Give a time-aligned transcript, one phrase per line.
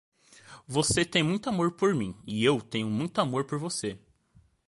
[0.65, 3.99] você tem muito amor por mim e eu tenho muito amor por você